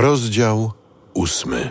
Rozdział 0.00 0.72
ósmy. 1.14 1.70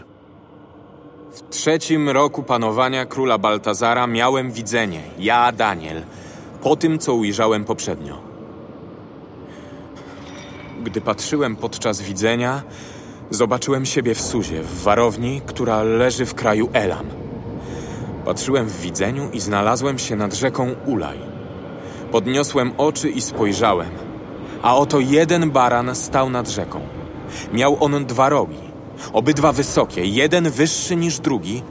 W 1.31 1.49
trzecim 1.49 2.09
roku 2.09 2.43
panowania 2.43 3.05
króla 3.05 3.37
Baltazara 3.37 4.07
miałem 4.07 4.51
widzenie, 4.51 5.01
ja, 5.19 5.51
Daniel, 5.51 6.03
po 6.61 6.75
tym, 6.75 6.99
co 6.99 7.13
ujrzałem 7.13 7.65
poprzednio. 7.65 8.17
Gdy 10.83 11.01
patrzyłem 11.01 11.55
podczas 11.55 12.01
widzenia, 12.01 12.61
zobaczyłem 13.29 13.85
siebie 13.85 14.15
w 14.15 14.21
Suzie, 14.21 14.63
w 14.63 14.83
warowni, 14.83 15.41
która 15.45 15.83
leży 15.83 16.25
w 16.25 16.35
kraju 16.35 16.69
Elam. 16.73 17.05
Patrzyłem 18.25 18.67
w 18.67 18.81
widzeniu 18.81 19.29
i 19.33 19.39
znalazłem 19.39 19.99
się 19.99 20.15
nad 20.15 20.33
rzeką 20.33 20.75
Ulaj. 20.85 21.17
Podniosłem 22.11 22.71
oczy 22.77 23.09
i 23.09 23.21
spojrzałem, 23.21 23.89
a 24.61 24.77
oto 24.77 24.99
jeden 24.99 25.51
baran 25.51 25.95
stał 25.95 26.29
nad 26.29 26.49
rzeką. 26.49 26.96
Miał 27.53 27.77
on 27.79 28.05
dwa 28.05 28.29
rogi, 28.29 28.59
obydwa 29.13 29.51
wysokie, 29.51 30.05
jeden 30.05 30.49
wyższy 30.49 30.95
niż 30.95 31.19
drugi, 31.19 31.61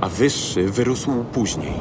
a 0.00 0.08
wyższy 0.08 0.70
wyrósł 0.70 1.24
później. 1.32 1.74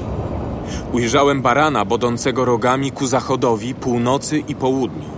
Ujrzałem 0.94 1.42
barana 1.42 1.86
bodącego 1.86 2.46
rogami 2.46 2.92
ku 2.92 3.08
zachodowi, 3.08 3.76
północy 3.76 4.40
i 4.40 4.56
południu. 4.56 5.10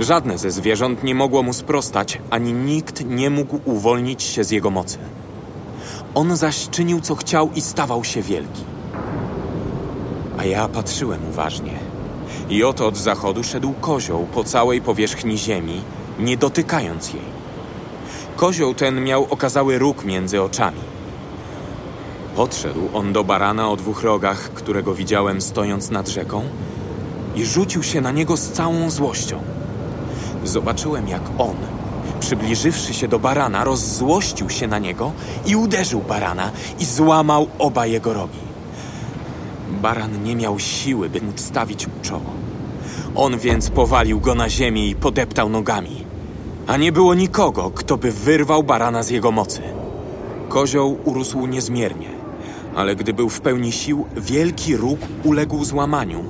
Żadne 0.00 0.38
ze 0.38 0.50
zwierząt 0.50 1.04
nie 1.04 1.14
mogło 1.14 1.42
mu 1.42 1.52
sprostać, 1.52 2.18
ani 2.30 2.52
nikt 2.52 3.04
nie 3.04 3.30
mógł 3.30 3.60
uwolnić 3.64 4.22
się 4.22 4.44
z 4.44 4.50
jego 4.50 4.70
mocy. 4.70 4.98
On 6.14 6.36
zaś 6.36 6.68
czynił, 6.68 7.00
co 7.00 7.14
chciał 7.14 7.50
i 7.54 7.60
stawał 7.60 8.04
się 8.04 8.22
wielki. 8.22 8.64
A 10.38 10.44
ja 10.44 10.68
patrzyłem 10.68 11.20
uważnie. 11.28 11.72
I 12.50 12.64
oto 12.64 12.86
od 12.86 12.96
zachodu 12.96 13.44
szedł 13.44 13.72
kozioł 13.80 14.26
po 14.34 14.44
całej 14.44 14.80
powierzchni 14.80 15.38
ziemi, 15.38 15.80
nie 16.18 16.36
dotykając 16.36 17.12
jej. 17.12 17.44
Kozioł 18.36 18.74
ten 18.74 19.04
miał 19.04 19.26
okazały 19.30 19.78
róg 19.78 20.04
między 20.04 20.42
oczami. 20.42 20.80
Podszedł 22.36 22.88
on 22.94 23.12
do 23.12 23.24
barana 23.24 23.70
o 23.70 23.76
dwóch 23.76 24.02
rogach, 24.02 24.50
którego 24.50 24.94
widziałem 24.94 25.40
stojąc 25.40 25.90
nad 25.90 26.08
rzeką, 26.08 26.42
i 27.34 27.44
rzucił 27.44 27.82
się 27.82 28.00
na 28.00 28.10
niego 28.10 28.36
z 28.36 28.50
całą 28.50 28.90
złością. 28.90 29.42
Zobaczyłem, 30.44 31.08
jak 31.08 31.22
on, 31.38 31.56
przybliżywszy 32.20 32.94
się 32.94 33.08
do 33.08 33.18
barana, 33.18 33.64
rozzłościł 33.64 34.50
się 34.50 34.66
na 34.66 34.78
niego 34.78 35.12
i 35.46 35.56
uderzył 35.56 36.00
barana 36.00 36.50
i 36.78 36.84
złamał 36.84 37.48
oba 37.58 37.86
jego 37.86 38.14
rogi. 38.14 38.44
Baran 39.82 40.22
nie 40.22 40.36
miał 40.36 40.58
siły, 40.58 41.08
by 41.08 41.20
móc 41.20 41.40
stawić 41.40 41.86
mu 41.86 41.92
czoło. 42.02 42.30
On 43.14 43.38
więc 43.38 43.70
powalił 43.70 44.20
go 44.20 44.34
na 44.34 44.48
ziemię 44.48 44.88
i 44.88 44.94
podeptał 44.94 45.48
nogami. 45.48 46.13
A 46.66 46.76
nie 46.76 46.92
było 46.92 47.14
nikogo, 47.14 47.70
kto 47.70 47.96
by 47.96 48.12
wyrwał 48.12 48.62
barana 48.62 49.02
z 49.02 49.10
jego 49.10 49.32
mocy. 49.32 49.62
Kozioł 50.48 50.98
urósł 51.04 51.46
niezmiernie, 51.46 52.08
ale 52.74 52.96
gdy 52.96 53.12
był 53.12 53.28
w 53.28 53.40
pełni 53.40 53.72
sił, 53.72 54.06
wielki 54.16 54.76
róg 54.76 54.98
uległ 55.24 55.64
złamaniu, 55.64 56.24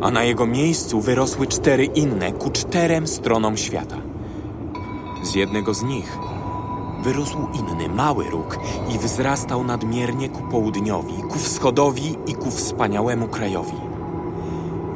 a 0.00 0.10
na 0.10 0.24
jego 0.24 0.46
miejscu 0.46 1.00
wyrosły 1.00 1.46
cztery 1.46 1.84
inne 1.84 2.32
ku 2.32 2.50
czterem 2.50 3.06
stronom 3.06 3.56
świata. 3.56 3.96
Z 5.22 5.34
jednego 5.34 5.74
z 5.74 5.82
nich 5.82 6.18
wyrósł 7.02 7.38
inny, 7.54 7.88
mały 7.88 8.30
róg 8.30 8.58
i 8.94 8.98
wzrastał 8.98 9.64
nadmiernie 9.64 10.28
ku 10.28 10.42
południowi, 10.42 11.14
ku 11.30 11.38
wschodowi 11.38 12.16
i 12.26 12.34
ku 12.34 12.50
wspaniałemu 12.50 13.28
krajowi. 13.28 13.89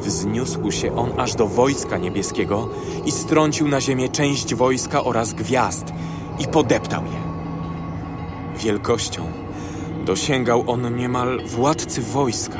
Wzniósł 0.04 0.70
się 0.70 0.96
on 0.96 1.20
aż 1.20 1.34
do 1.34 1.46
wojska 1.46 1.98
niebieskiego 1.98 2.68
i 3.06 3.12
strącił 3.12 3.68
na 3.68 3.80
ziemię 3.80 4.08
część 4.08 4.54
wojska 4.54 5.04
oraz 5.04 5.32
gwiazd 5.32 5.92
i 6.38 6.46
podeptał 6.46 7.02
je. 7.04 7.24
Wielkością 8.58 9.26
dosięgał 10.04 10.64
on 10.66 10.96
niemal 10.96 11.40
władcy 11.46 12.02
wojska. 12.02 12.58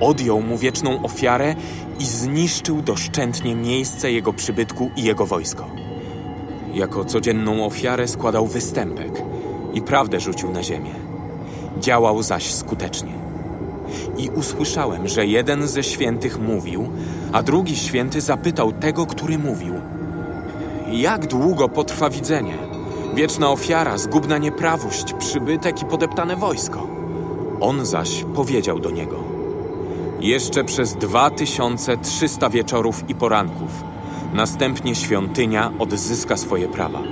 Odjął 0.00 0.40
mu 0.40 0.58
wieczną 0.58 1.02
ofiarę 1.02 1.54
i 1.98 2.04
zniszczył 2.04 2.82
doszczętnie 2.82 3.54
miejsce 3.54 4.12
jego 4.12 4.32
przybytku 4.32 4.90
i 4.96 5.02
jego 5.02 5.26
wojsko. 5.26 5.66
Jako 6.74 7.04
codzienną 7.04 7.66
ofiarę 7.66 8.08
składał 8.08 8.46
występek 8.46 9.22
i 9.74 9.82
prawdę 9.82 10.20
rzucił 10.20 10.50
na 10.50 10.62
ziemię. 10.62 10.94
Działał 11.80 12.22
zaś 12.22 12.54
skutecznie. 12.54 13.27
I 14.18 14.30
usłyszałem, 14.30 15.08
że 15.08 15.26
jeden 15.26 15.68
ze 15.68 15.82
świętych 15.82 16.40
mówił, 16.40 16.88
a 17.32 17.42
drugi 17.42 17.76
święty 17.76 18.20
zapytał 18.20 18.72
tego, 18.72 19.06
który 19.06 19.38
mówił: 19.38 19.74
Jak 20.92 21.26
długo 21.26 21.68
potrwa 21.68 22.10
widzenie? 22.10 22.54
Wieczna 23.14 23.50
ofiara, 23.50 23.98
zgubna 23.98 24.38
nieprawość, 24.38 25.12
przybytek 25.12 25.82
i 25.82 25.84
podeptane 25.84 26.36
wojsko. 26.36 26.86
On 27.60 27.86
zaś 27.86 28.24
powiedział 28.34 28.80
do 28.80 28.90
niego: 28.90 29.16
Jeszcze 30.20 30.64
przez 30.64 30.94
dwa 30.94 31.30
tysiące 31.30 31.96
trzysta 31.96 32.50
wieczorów 32.50 33.10
i 33.10 33.14
poranków, 33.14 33.70
następnie 34.32 34.94
świątynia 34.94 35.72
odzyska 35.78 36.36
swoje 36.36 36.68
prawa. 36.68 37.02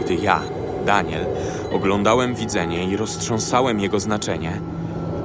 Gdy 0.00 0.14
ja, 0.14 0.42
Daniel, 0.86 1.26
oglądałem 1.72 2.34
widzenie 2.34 2.88
i 2.88 2.96
roztrząsałem 2.96 3.80
jego 3.80 4.00
znaczenie, 4.00 4.60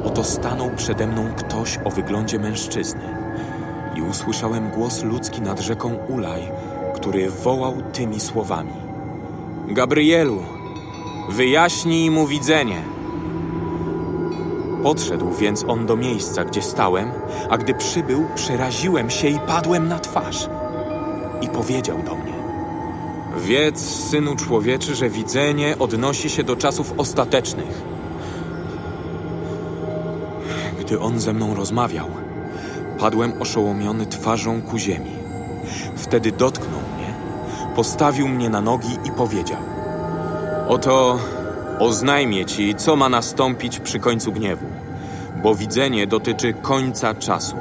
oto 0.05 0.23
stanął 0.23 0.69
przede 0.75 1.07
mną 1.07 1.33
ktoś 1.37 1.79
o 1.85 1.89
wyglądzie 1.89 2.39
mężczyzny 2.39 3.01
i 3.95 4.01
usłyszałem 4.01 4.69
głos 4.69 5.03
ludzki 5.03 5.41
nad 5.41 5.59
rzeką 5.59 5.95
Ulaj, 6.09 6.41
który 6.95 7.29
wołał 7.29 7.73
tymi 7.93 8.19
słowami: 8.19 8.73
Gabrielu, 9.67 10.39
wyjaśnij 11.29 12.11
mu 12.11 12.27
widzenie. 12.27 12.81
Podszedł 14.83 15.31
więc 15.31 15.65
on 15.67 15.85
do 15.85 15.95
miejsca, 15.95 16.45
gdzie 16.45 16.61
stałem, 16.61 17.11
a 17.49 17.57
gdy 17.57 17.73
przybył, 17.73 18.25
przeraziłem 18.35 19.09
się 19.09 19.27
i 19.27 19.39
padłem 19.39 19.87
na 19.87 19.99
twarz. 19.99 20.49
I 21.41 21.47
powiedział 21.47 21.97
do 21.97 22.15
mnie: 22.15 22.40
Wiedz, 23.43 23.79
synu 24.09 24.35
człowieczy, 24.35 24.95
że 24.95 25.09
widzenie 25.09 25.75
odnosi 25.79 26.29
się 26.29 26.43
do 26.43 26.55
czasów 26.55 26.93
ostatecznych. 26.97 27.81
Gdy 30.79 30.99
on 30.99 31.19
ze 31.19 31.33
mną 31.33 31.55
rozmawiał, 31.55 32.07
padłem 32.99 33.41
oszołomiony 33.41 34.05
twarzą 34.05 34.61
ku 34.61 34.77
ziemi. 34.77 35.11
Wtedy 35.95 36.31
dotknął 36.31 36.79
mnie, 36.95 37.13
postawił 37.75 38.27
mnie 38.27 38.49
na 38.49 38.61
nogi 38.61 38.97
i 39.05 39.11
powiedział: 39.11 39.59
Oto 40.67 41.19
oznajmię 41.79 42.45
ci, 42.45 42.75
co 42.75 42.95
ma 42.95 43.09
nastąpić 43.09 43.79
przy 43.79 43.99
końcu 43.99 44.31
gniewu, 44.31 44.65
bo 45.43 45.55
widzenie 45.55 46.07
dotyczy 46.07 46.53
końca 46.53 47.13
czasów. 47.13 47.59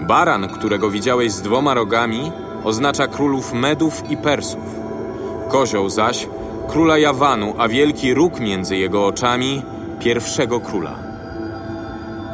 Baran, 0.00 0.48
którego 0.48 0.90
widziałeś 0.90 1.32
z 1.32 1.42
dwoma 1.42 1.74
rogami, 1.74 2.32
oznacza 2.64 3.06
królów 3.06 3.52
Medów 3.52 4.10
i 4.10 4.16
Persów. 4.16 4.81
Kozioł 5.52 5.90
zaś 5.90 6.28
króla 6.68 6.98
Jawanu, 6.98 7.54
a 7.58 7.68
wielki 7.68 8.14
róg 8.14 8.40
między 8.40 8.76
jego 8.76 9.06
oczami 9.06 9.62
pierwszego 10.00 10.60
króla. 10.60 10.98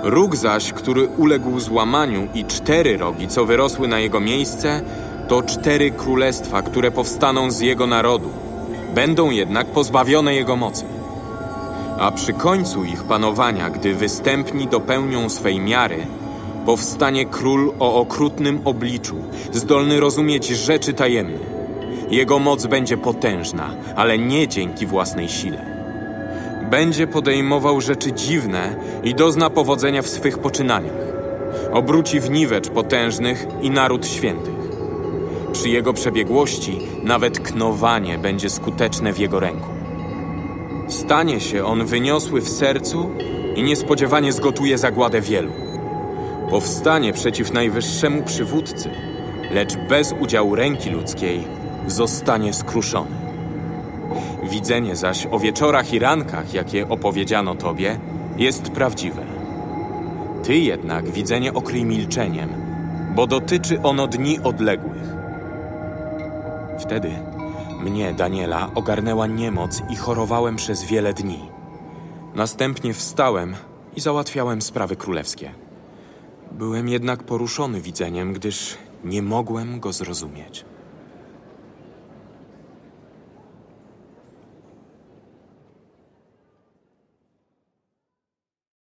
Róg 0.02 0.36
zaś, 0.36 0.72
który 0.72 1.08
uległ 1.08 1.60
złamaniu 1.60 2.28
i 2.34 2.44
cztery 2.44 2.96
rogi, 2.96 3.28
co 3.28 3.44
wyrosły 3.44 3.88
na 3.88 3.98
jego 3.98 4.20
miejsce, 4.20 4.82
to 5.28 5.42
cztery 5.42 5.90
królestwa, 5.90 6.62
które 6.62 6.90
powstaną 6.90 7.50
z 7.50 7.60
jego 7.60 7.86
narodu. 7.86 8.28
Będą 8.94 9.30
jednak 9.30 9.66
pozbawione 9.66 10.34
jego 10.34 10.56
mocy. 10.56 10.84
A 12.00 12.12
przy 12.12 12.32
końcu 12.32 12.84
ich 12.84 13.04
panowania, 13.04 13.70
gdy 13.70 13.94
występni 13.94 14.66
dopełnią 14.66 15.28
swej 15.28 15.60
miary, 15.60 16.06
powstanie 16.66 17.26
król 17.26 17.72
o 17.78 17.94
okrutnym 17.94 18.60
obliczu, 18.64 19.16
zdolny 19.52 20.00
rozumieć 20.00 20.46
rzeczy 20.46 20.92
tajemne. 20.92 21.57
Jego 22.10 22.38
moc 22.38 22.66
będzie 22.66 22.96
potężna, 22.96 23.70
ale 23.96 24.18
nie 24.18 24.48
dzięki 24.48 24.86
własnej 24.86 25.28
sile. 25.28 25.78
Będzie 26.70 27.06
podejmował 27.06 27.80
rzeczy 27.80 28.12
dziwne 28.12 28.76
i 29.04 29.14
dozna 29.14 29.50
powodzenia 29.50 30.02
w 30.02 30.08
swych 30.08 30.38
poczynaniach. 30.38 31.08
Obróci 31.72 32.20
w 32.20 32.30
niwecz 32.30 32.68
potężnych 32.68 33.46
i 33.62 33.70
naród 33.70 34.06
świętych. 34.06 34.54
Przy 35.52 35.68
jego 35.68 35.92
przebiegłości 35.92 36.78
nawet 37.02 37.40
knowanie 37.40 38.18
będzie 38.18 38.50
skuteczne 38.50 39.12
w 39.12 39.18
jego 39.18 39.40
ręku. 39.40 39.68
Stanie 40.88 41.40
się 41.40 41.64
on 41.64 41.86
wyniosły 41.86 42.40
w 42.40 42.48
sercu 42.48 43.10
i 43.56 43.62
niespodziewanie 43.62 44.32
zgotuje 44.32 44.78
zagładę 44.78 45.20
wielu. 45.20 45.52
Powstanie 46.50 47.12
przeciw 47.12 47.52
najwyższemu 47.52 48.22
przywódcy, 48.22 48.90
lecz 49.50 49.76
bez 49.76 50.14
udziału 50.20 50.54
ręki 50.54 50.90
ludzkiej 50.90 51.57
zostanie 51.90 52.52
skruszony. 52.52 53.16
Widzenie 54.50 54.96
zaś 54.96 55.26
o 55.30 55.38
wieczorach 55.38 55.92
i 55.92 55.98
rankach, 55.98 56.54
jakie 56.54 56.88
opowiedziano 56.88 57.54
tobie, 57.54 58.00
jest 58.36 58.70
prawdziwe. 58.70 59.22
Ty 60.42 60.58
jednak 60.58 61.10
widzenie 61.10 61.54
okryj 61.54 61.84
milczeniem, 61.84 62.48
bo 63.14 63.26
dotyczy 63.26 63.82
ono 63.82 64.06
dni 64.06 64.40
odległych. 64.40 65.08
Wtedy 66.80 67.10
Mnie, 67.78 68.12
Daniela, 68.12 68.70
ogarnęła 68.74 69.26
niemoc 69.26 69.82
i 69.90 69.96
chorowałem 69.96 70.56
przez 70.56 70.84
wiele 70.84 71.14
dni. 71.14 71.50
Następnie 72.34 72.94
wstałem 72.94 73.56
i 73.96 74.00
załatwiałem 74.00 74.62
sprawy 74.62 74.96
królewskie. 74.96 75.50
Byłem 76.52 76.88
jednak 76.88 77.22
poruszony 77.22 77.80
widzeniem, 77.80 78.32
gdyż 78.32 78.78
nie 79.04 79.22
mogłem 79.22 79.80
go 79.80 79.92
zrozumieć. 79.92 80.64